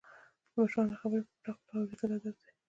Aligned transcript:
د 0.51 0.53
مشرانو 0.61 0.99
خبرې 1.01 1.21
په 1.27 1.31
پټه 1.35 1.51
خوله 1.59 1.79
اوریدل 1.81 2.11
ادب 2.17 2.35
دی. 2.43 2.51